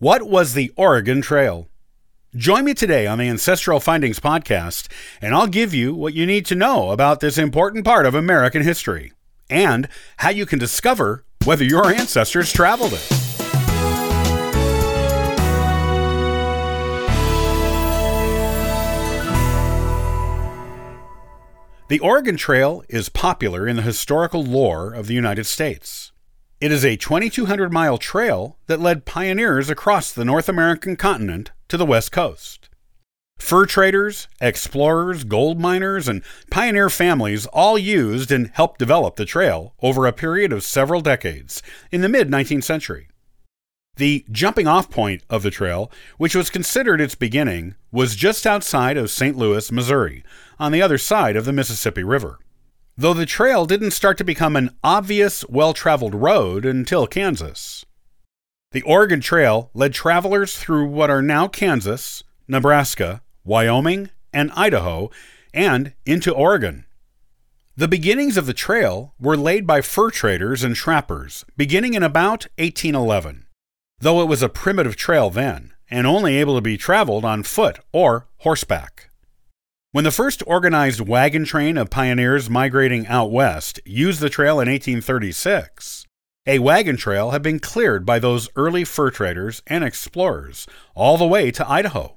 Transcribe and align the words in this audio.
What 0.00 0.24
was 0.24 0.54
the 0.54 0.72
Oregon 0.76 1.22
Trail? 1.22 1.68
Join 2.34 2.64
me 2.64 2.74
today 2.74 3.06
on 3.06 3.18
the 3.18 3.28
Ancestral 3.28 3.78
Findings 3.78 4.18
podcast, 4.18 4.88
and 5.22 5.36
I'll 5.36 5.46
give 5.46 5.72
you 5.72 5.94
what 5.94 6.14
you 6.14 6.26
need 6.26 6.44
to 6.46 6.56
know 6.56 6.90
about 6.90 7.20
this 7.20 7.38
important 7.38 7.84
part 7.84 8.04
of 8.04 8.12
American 8.12 8.62
history 8.62 9.12
and 9.48 9.88
how 10.16 10.30
you 10.30 10.46
can 10.46 10.58
discover 10.58 11.24
whether 11.44 11.62
your 11.62 11.92
ancestors 11.92 12.52
traveled 12.52 12.92
it. 12.92 13.08
The 21.86 22.00
Oregon 22.00 22.36
Trail 22.36 22.82
is 22.88 23.08
popular 23.08 23.68
in 23.68 23.76
the 23.76 23.82
historical 23.82 24.42
lore 24.42 24.92
of 24.92 25.06
the 25.06 25.14
United 25.14 25.46
States. 25.46 26.10
It 26.64 26.72
is 26.72 26.82
a 26.82 26.96
2,200 26.96 27.70
mile 27.70 27.98
trail 27.98 28.56
that 28.68 28.80
led 28.80 29.04
pioneers 29.04 29.68
across 29.68 30.10
the 30.10 30.24
North 30.24 30.48
American 30.48 30.96
continent 30.96 31.50
to 31.68 31.76
the 31.76 31.84
West 31.84 32.10
Coast. 32.10 32.70
Fur 33.38 33.66
traders, 33.66 34.28
explorers, 34.40 35.24
gold 35.24 35.60
miners, 35.60 36.08
and 36.08 36.22
pioneer 36.50 36.88
families 36.88 37.44
all 37.48 37.76
used 37.76 38.32
and 38.32 38.50
helped 38.54 38.78
develop 38.78 39.16
the 39.16 39.26
trail 39.26 39.74
over 39.82 40.06
a 40.06 40.12
period 40.14 40.54
of 40.54 40.64
several 40.64 41.02
decades 41.02 41.62
in 41.92 42.00
the 42.00 42.08
mid 42.08 42.30
19th 42.30 42.64
century. 42.64 43.08
The 43.96 44.24
jumping 44.32 44.66
off 44.66 44.88
point 44.88 45.22
of 45.28 45.42
the 45.42 45.50
trail, 45.50 45.92
which 46.16 46.34
was 46.34 46.48
considered 46.48 46.98
its 46.98 47.14
beginning, 47.14 47.74
was 47.92 48.16
just 48.16 48.46
outside 48.46 48.96
of 48.96 49.10
St. 49.10 49.36
Louis, 49.36 49.70
Missouri, 49.70 50.24
on 50.58 50.72
the 50.72 50.80
other 50.80 50.96
side 50.96 51.36
of 51.36 51.44
the 51.44 51.52
Mississippi 51.52 52.04
River. 52.04 52.38
Though 52.96 53.14
the 53.14 53.26
trail 53.26 53.66
didn't 53.66 53.90
start 53.90 54.18
to 54.18 54.24
become 54.24 54.54
an 54.54 54.76
obvious, 54.84 55.44
well 55.48 55.74
traveled 55.74 56.14
road 56.14 56.64
until 56.64 57.08
Kansas. 57.08 57.84
The 58.70 58.82
Oregon 58.82 59.20
Trail 59.20 59.70
led 59.74 59.92
travelers 59.94 60.56
through 60.56 60.88
what 60.88 61.10
are 61.10 61.22
now 61.22 61.48
Kansas, 61.48 62.22
Nebraska, 62.46 63.22
Wyoming, 63.44 64.10
and 64.32 64.52
Idaho, 64.52 65.10
and 65.52 65.92
into 66.06 66.32
Oregon. 66.32 66.84
The 67.76 67.88
beginnings 67.88 68.36
of 68.36 68.46
the 68.46 68.54
trail 68.54 69.14
were 69.18 69.36
laid 69.36 69.66
by 69.66 69.80
fur 69.80 70.10
traders 70.10 70.62
and 70.62 70.76
trappers, 70.76 71.44
beginning 71.56 71.94
in 71.94 72.04
about 72.04 72.46
1811, 72.58 73.46
though 73.98 74.22
it 74.22 74.28
was 74.28 74.42
a 74.42 74.48
primitive 74.48 74.94
trail 74.94 75.30
then, 75.30 75.72
and 75.90 76.06
only 76.06 76.36
able 76.36 76.54
to 76.54 76.60
be 76.60 76.76
traveled 76.76 77.24
on 77.24 77.42
foot 77.42 77.80
or 77.92 78.28
horseback. 78.38 79.10
When 79.94 80.02
the 80.02 80.10
first 80.10 80.42
organized 80.48 81.00
wagon 81.00 81.44
train 81.44 81.78
of 81.78 81.88
pioneers 81.88 82.50
migrating 82.50 83.06
out 83.06 83.30
west 83.30 83.78
used 83.84 84.18
the 84.18 84.28
trail 84.28 84.54
in 84.54 84.68
1836, 84.68 86.04
a 86.48 86.58
wagon 86.58 86.96
trail 86.96 87.30
had 87.30 87.42
been 87.42 87.60
cleared 87.60 88.04
by 88.04 88.18
those 88.18 88.48
early 88.56 88.82
fur 88.82 89.12
traders 89.12 89.62
and 89.68 89.84
explorers 89.84 90.66
all 90.96 91.16
the 91.16 91.24
way 91.24 91.52
to 91.52 91.70
Idaho. 91.70 92.16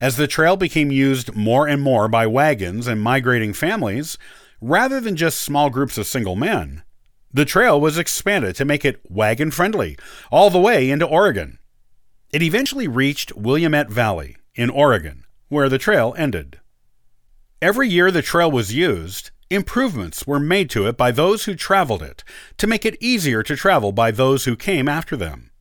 As 0.00 0.16
the 0.16 0.26
trail 0.26 0.56
became 0.56 0.90
used 0.90 1.36
more 1.36 1.68
and 1.68 1.80
more 1.80 2.08
by 2.08 2.26
wagons 2.26 2.88
and 2.88 3.00
migrating 3.00 3.52
families, 3.52 4.18
rather 4.60 4.98
than 4.98 5.14
just 5.14 5.40
small 5.40 5.70
groups 5.70 5.96
of 5.96 6.08
single 6.08 6.34
men, 6.34 6.82
the 7.32 7.44
trail 7.44 7.80
was 7.80 7.96
expanded 7.96 8.56
to 8.56 8.64
make 8.64 8.84
it 8.84 9.00
wagon 9.08 9.52
friendly 9.52 9.96
all 10.32 10.50
the 10.50 10.58
way 10.58 10.90
into 10.90 11.06
Oregon. 11.06 11.60
It 12.32 12.42
eventually 12.42 12.88
reached 12.88 13.36
Willamette 13.36 13.88
Valley 13.88 14.36
in 14.56 14.68
Oregon, 14.68 15.22
where 15.48 15.68
the 15.68 15.78
trail 15.78 16.12
ended. 16.18 16.58
Every 17.62 17.88
year 17.88 18.10
the 18.10 18.22
trail 18.22 18.50
was 18.50 18.74
used, 18.74 19.30
improvements 19.48 20.26
were 20.26 20.40
made 20.40 20.68
to 20.70 20.88
it 20.88 20.96
by 20.96 21.12
those 21.12 21.44
who 21.44 21.54
traveled 21.54 22.02
it 22.02 22.24
to 22.58 22.66
make 22.66 22.84
it 22.84 23.00
easier 23.00 23.44
to 23.44 23.54
travel 23.54 23.92
by 23.92 24.10
those 24.10 24.46
who 24.46 24.56
came 24.56 24.88
after 24.88 25.16
them. 25.16 25.52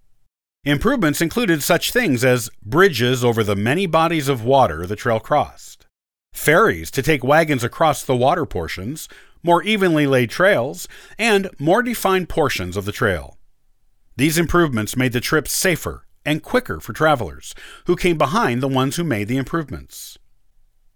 Improvements 0.64 1.22
included 1.22 1.62
such 1.62 1.92
things 1.92 2.26
as 2.26 2.50
bridges 2.64 3.24
over 3.24 3.44
the 3.44 3.56
many 3.56 3.86
bodies 3.86 4.28
of 4.28 4.44
water 4.44 4.88
the 4.88 4.96
trail 4.96 5.20
crossed, 5.20 5.86
ferries 6.34 6.90
to 6.90 7.04
take 7.04 7.24
wagons 7.24 7.64
across 7.64 8.04
the 8.04 8.16
water 8.16 8.48
portions, 8.48 9.08
more 9.44 9.62
evenly 9.62 10.08
laid 10.08 10.32
trails, 10.32 10.88
and 11.20 11.52
more 11.60 11.84
defined 11.84 12.28
portions 12.28 12.76
of 12.76 12.86
the 12.86 12.92
trail. 12.92 13.38
These 14.18 14.40
improvements 14.40 14.98
made 14.98 15.14
the 15.14 15.22
trip 15.22 15.48
safer 15.48 16.08
and 16.26 16.42
quicker 16.42 16.80
for 16.80 16.94
travelers 16.94 17.54
who 17.86 17.96
came 17.96 18.18
behind 18.18 18.60
the 18.60 18.68
ones 18.68 18.96
who 18.96 19.04
made 19.04 19.28
the 19.28 19.38
improvements. 19.38 20.18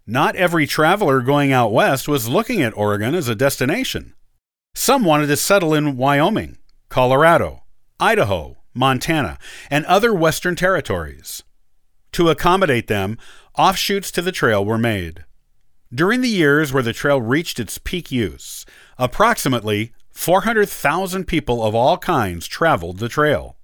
Not 0.08 0.36
every 0.36 0.68
traveler 0.68 1.20
going 1.20 1.52
out 1.52 1.72
west 1.72 2.06
was 2.06 2.28
looking 2.28 2.62
at 2.62 2.76
Oregon 2.76 3.14
as 3.14 3.28
a 3.28 3.34
destination. 3.34 4.14
Some 4.72 5.04
wanted 5.04 5.26
to 5.26 5.36
settle 5.36 5.74
in 5.74 5.96
Wyoming, 5.96 6.58
Colorado, 6.88 7.64
Idaho, 7.98 8.58
Montana, 8.72 9.36
and 9.68 9.84
other 9.86 10.14
western 10.14 10.54
territories. 10.54 11.42
To 12.12 12.28
accommodate 12.28 12.86
them, 12.86 13.18
offshoots 13.58 14.12
to 14.12 14.22
the 14.22 14.30
trail 14.30 14.64
were 14.64 14.78
made. 14.78 15.24
During 15.92 16.20
the 16.20 16.28
years 16.28 16.72
where 16.72 16.84
the 16.84 16.92
trail 16.92 17.20
reached 17.20 17.58
its 17.58 17.78
peak 17.78 18.12
use, 18.12 18.64
approximately 18.98 19.92
400,000 20.10 21.26
people 21.26 21.64
of 21.64 21.74
all 21.74 21.98
kinds 21.98 22.46
traveled 22.46 22.98
the 22.98 23.08
trail. 23.08 23.56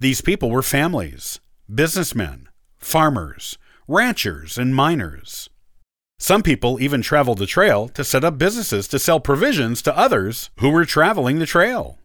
These 0.00 0.22
people 0.22 0.50
were 0.50 0.62
families, 0.62 1.38
businessmen, 1.72 2.48
farmers, 2.78 3.58
ranchers, 3.86 4.58
and 4.58 4.74
miners. 4.74 5.48
Some 6.22 6.44
people 6.44 6.80
even 6.80 7.02
traveled 7.02 7.38
the 7.38 7.46
trail 7.46 7.88
to 7.88 8.04
set 8.04 8.22
up 8.22 8.38
businesses 8.38 8.86
to 8.86 9.00
sell 9.00 9.18
provisions 9.18 9.82
to 9.82 9.98
others 9.98 10.50
who 10.60 10.70
were 10.70 10.84
traveling 10.84 11.40
the 11.40 11.46
trail. 11.46 11.98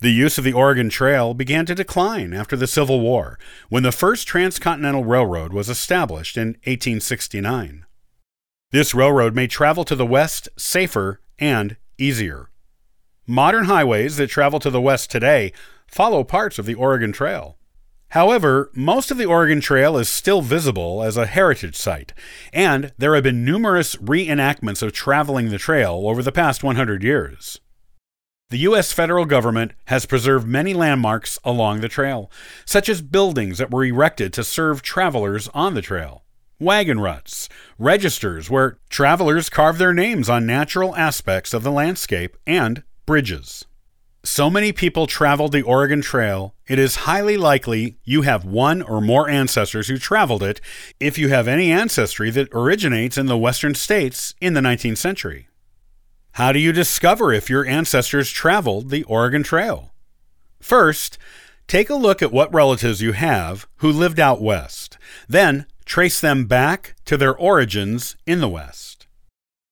The 0.00 0.10
use 0.10 0.36
of 0.36 0.42
the 0.42 0.52
Oregon 0.52 0.88
Trail 0.88 1.32
began 1.32 1.64
to 1.66 1.74
decline 1.76 2.34
after 2.34 2.56
the 2.56 2.66
Civil 2.66 3.00
War, 3.00 3.38
when 3.68 3.84
the 3.84 3.92
first 3.92 4.26
transcontinental 4.26 5.04
railroad 5.04 5.52
was 5.52 5.68
established 5.68 6.36
in 6.36 6.56
1869. 6.64 7.86
This 8.72 8.96
railroad 8.96 9.36
made 9.36 9.50
travel 9.50 9.84
to 9.84 9.94
the 9.94 10.04
west 10.04 10.48
safer 10.56 11.20
and 11.38 11.76
easier. 11.98 12.50
Modern 13.28 13.66
highways 13.66 14.16
that 14.16 14.26
travel 14.26 14.58
to 14.58 14.70
the 14.70 14.80
west 14.80 15.08
today 15.08 15.52
follow 15.86 16.24
parts 16.24 16.58
of 16.58 16.66
the 16.66 16.74
Oregon 16.74 17.12
Trail. 17.12 17.55
However, 18.16 18.70
most 18.72 19.10
of 19.10 19.18
the 19.18 19.26
Oregon 19.26 19.60
Trail 19.60 19.98
is 19.98 20.08
still 20.08 20.40
visible 20.40 21.02
as 21.02 21.18
a 21.18 21.26
heritage 21.26 21.76
site, 21.76 22.14
and 22.50 22.94
there 22.96 23.14
have 23.14 23.24
been 23.24 23.44
numerous 23.44 23.94
reenactments 23.96 24.82
of 24.82 24.94
traveling 24.94 25.50
the 25.50 25.58
trail 25.58 26.04
over 26.06 26.22
the 26.22 26.32
past 26.32 26.64
100 26.64 27.02
years. 27.02 27.60
The 28.48 28.60
U.S. 28.60 28.90
federal 28.90 29.26
government 29.26 29.72
has 29.88 30.06
preserved 30.06 30.46
many 30.46 30.72
landmarks 30.72 31.38
along 31.44 31.82
the 31.82 31.90
trail, 31.90 32.30
such 32.64 32.88
as 32.88 33.02
buildings 33.02 33.58
that 33.58 33.70
were 33.70 33.84
erected 33.84 34.32
to 34.32 34.44
serve 34.44 34.80
travelers 34.80 35.48
on 35.48 35.74
the 35.74 35.82
trail, 35.82 36.24
wagon 36.58 36.98
ruts, 36.98 37.50
registers 37.78 38.48
where 38.48 38.78
travelers 38.88 39.50
carve 39.50 39.76
their 39.76 39.92
names 39.92 40.30
on 40.30 40.46
natural 40.46 40.96
aspects 40.96 41.52
of 41.52 41.62
the 41.62 41.70
landscape, 41.70 42.38
and 42.46 42.82
bridges. 43.04 43.65
So 44.26 44.50
many 44.50 44.72
people 44.72 45.06
traveled 45.06 45.52
the 45.52 45.62
Oregon 45.62 46.02
Trail, 46.02 46.56
it 46.66 46.80
is 46.80 47.06
highly 47.06 47.36
likely 47.36 47.96
you 48.02 48.22
have 48.22 48.44
one 48.44 48.82
or 48.82 49.00
more 49.00 49.28
ancestors 49.28 49.86
who 49.86 49.98
traveled 49.98 50.42
it 50.42 50.60
if 50.98 51.16
you 51.16 51.28
have 51.28 51.46
any 51.46 51.70
ancestry 51.70 52.30
that 52.30 52.48
originates 52.52 53.16
in 53.16 53.26
the 53.26 53.38
western 53.38 53.76
states 53.76 54.34
in 54.40 54.54
the 54.54 54.60
19th 54.60 54.98
century. 54.98 55.46
How 56.32 56.50
do 56.50 56.58
you 56.58 56.72
discover 56.72 57.32
if 57.32 57.48
your 57.48 57.64
ancestors 57.66 58.28
traveled 58.28 58.90
the 58.90 59.04
Oregon 59.04 59.44
Trail? 59.44 59.92
First, 60.60 61.18
take 61.68 61.88
a 61.88 61.94
look 61.94 62.20
at 62.20 62.32
what 62.32 62.52
relatives 62.52 63.00
you 63.00 63.12
have 63.12 63.68
who 63.76 63.92
lived 63.92 64.18
out 64.18 64.42
west. 64.42 64.98
Then, 65.28 65.66
trace 65.84 66.20
them 66.20 66.46
back 66.46 66.96
to 67.04 67.16
their 67.16 67.34
origins 67.34 68.16
in 68.26 68.40
the 68.40 68.48
West. 68.48 68.95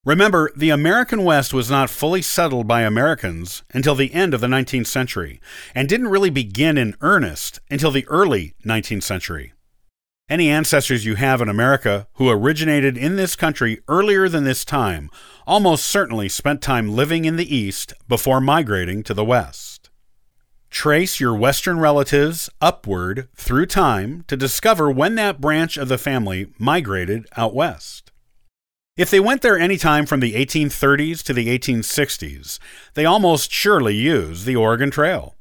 Remember, 0.04 0.50
the 0.54 0.68
American 0.68 1.24
West 1.24 1.54
was 1.54 1.70
not 1.70 1.88
fully 1.88 2.20
settled 2.20 2.68
by 2.68 2.82
Americans 2.82 3.62
until 3.72 3.94
the 3.94 4.12
end 4.12 4.34
of 4.34 4.42
the 4.42 4.46
19th 4.46 4.86
century, 4.86 5.40
and 5.74 5.88
didn't 5.88 6.08
really 6.08 6.28
begin 6.28 6.76
in 6.76 6.94
earnest 7.00 7.58
until 7.70 7.90
the 7.90 8.06
early 8.08 8.54
19th 8.66 9.02
century. 9.02 9.54
Any 10.28 10.50
ancestors 10.50 11.06
you 11.06 11.16
have 11.16 11.40
in 11.40 11.48
America 11.48 12.06
who 12.14 12.28
originated 12.28 12.98
in 12.98 13.16
this 13.16 13.34
country 13.34 13.80
earlier 13.88 14.28
than 14.28 14.44
this 14.44 14.64
time 14.64 15.10
almost 15.46 15.86
certainly 15.86 16.28
spent 16.28 16.60
time 16.60 16.94
living 16.94 17.24
in 17.24 17.36
the 17.36 17.54
East 17.54 17.94
before 18.06 18.40
migrating 18.40 19.02
to 19.04 19.14
the 19.14 19.24
West. 19.24 19.88
Trace 20.70 21.18
your 21.18 21.34
Western 21.34 21.78
relatives 21.78 22.50
upward 22.60 23.28
through 23.34 23.66
time 23.66 24.24
to 24.26 24.36
discover 24.36 24.90
when 24.90 25.14
that 25.14 25.40
branch 25.40 25.76
of 25.76 25.88
the 25.88 25.98
family 25.98 26.48
migrated 26.58 27.26
out 27.36 27.54
West. 27.54 28.03
If 28.96 29.10
they 29.10 29.18
went 29.18 29.42
there 29.42 29.58
any 29.58 29.76
time 29.76 30.06
from 30.06 30.20
the 30.20 30.34
1830s 30.34 31.20
to 31.24 31.32
the 31.32 31.48
1860s, 31.58 32.60
they 32.94 33.04
almost 33.04 33.50
surely 33.50 33.96
used 33.96 34.46
the 34.46 34.54
Oregon 34.54 34.92
Trail. 34.92 35.34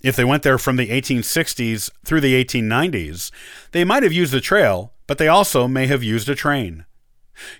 If 0.00 0.16
they 0.16 0.24
went 0.24 0.42
there 0.42 0.58
from 0.58 0.74
the 0.74 0.88
1860s 0.88 1.90
through 2.04 2.20
the 2.20 2.44
1890s, 2.44 3.30
they 3.70 3.84
might 3.84 4.02
have 4.02 4.12
used 4.12 4.32
the 4.32 4.40
trail, 4.40 4.94
but 5.06 5.18
they 5.18 5.28
also 5.28 5.68
may 5.68 5.86
have 5.86 6.02
used 6.02 6.28
a 6.28 6.34
train. 6.34 6.86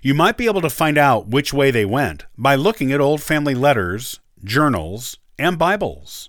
You 0.01 0.13
might 0.13 0.35
be 0.35 0.45
able 0.45 0.59
to 0.59 0.69
find 0.69 0.97
out 0.97 1.29
which 1.29 1.53
way 1.53 1.71
they 1.71 1.85
went 1.85 2.25
by 2.37 2.55
looking 2.55 2.91
at 2.91 2.99
old 2.99 3.21
family 3.21 3.55
letters, 3.55 4.19
journals, 4.43 5.19
and 5.37 5.57
Bibles. 5.57 6.27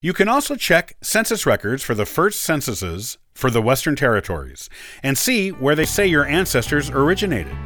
You 0.00 0.12
can 0.12 0.28
also 0.28 0.54
check 0.54 0.96
census 1.02 1.46
records 1.46 1.82
for 1.82 1.96
the 1.96 2.06
first 2.06 2.42
censuses 2.42 3.18
for 3.34 3.50
the 3.50 3.62
Western 3.62 3.96
Territories 3.96 4.70
and 5.02 5.18
see 5.18 5.50
where 5.50 5.74
they 5.74 5.86
say 5.86 6.06
your 6.06 6.26
ancestors 6.26 6.90
originated. 6.90 7.56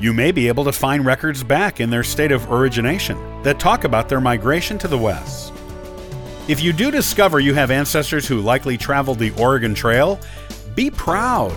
You 0.00 0.12
may 0.12 0.32
be 0.32 0.48
able 0.48 0.64
to 0.64 0.72
find 0.72 1.04
records 1.04 1.42
back 1.44 1.80
in 1.80 1.90
their 1.90 2.02
state 2.02 2.32
of 2.32 2.50
origination 2.50 3.42
that 3.42 3.60
talk 3.60 3.84
about 3.84 4.08
their 4.08 4.20
migration 4.20 4.78
to 4.78 4.88
the 4.88 4.98
West. 4.98 5.52
If 6.48 6.60
you 6.60 6.72
do 6.72 6.90
discover 6.90 7.38
you 7.38 7.54
have 7.54 7.70
ancestors 7.70 8.26
who 8.26 8.40
likely 8.40 8.76
traveled 8.76 9.18
the 9.18 9.30
Oregon 9.32 9.74
Trail, 9.74 10.18
be 10.74 10.90
proud, 10.90 11.54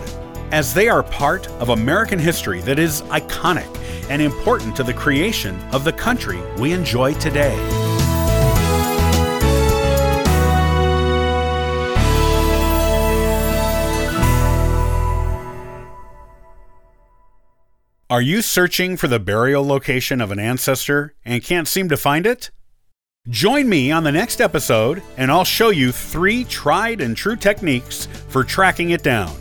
as 0.51 0.73
they 0.73 0.87
are 0.87 1.01
part 1.01 1.47
of 1.59 1.69
American 1.69 2.19
history 2.19 2.61
that 2.61 2.77
is 2.77 3.01
iconic 3.03 3.67
and 4.09 4.21
important 4.21 4.75
to 4.75 4.83
the 4.83 4.93
creation 4.93 5.59
of 5.71 5.83
the 5.83 5.93
country 5.93 6.39
we 6.57 6.71
enjoy 6.71 7.13
today. 7.15 7.84
Are 18.15 18.21
you 18.21 18.41
searching 18.41 18.95
for 18.95 19.09
the 19.09 19.19
burial 19.19 19.67
location 19.67 20.21
of 20.21 20.31
an 20.31 20.39
ancestor 20.39 21.13
and 21.25 21.43
can't 21.43 21.67
seem 21.67 21.89
to 21.89 21.97
find 21.97 22.25
it? 22.25 22.49
Join 23.27 23.67
me 23.67 23.91
on 23.91 24.05
the 24.05 24.11
next 24.13 24.39
episode, 24.39 25.03
and 25.17 25.29
I'll 25.29 25.43
show 25.43 25.67
you 25.67 25.91
three 25.91 26.45
tried 26.45 27.01
and 27.01 27.17
true 27.17 27.35
techniques 27.35 28.05
for 28.29 28.45
tracking 28.45 28.91
it 28.91 29.03
down. 29.03 29.35